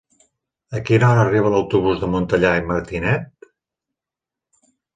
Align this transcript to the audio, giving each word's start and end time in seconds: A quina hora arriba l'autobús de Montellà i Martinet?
A 0.79 0.79
quina 0.87 1.09
hora 1.09 1.21
arriba 1.25 1.51
l'autobús 1.57 2.01
de 2.05 2.09
Montellà 2.15 2.55
i 2.63 2.65
Martinet? 2.73 3.49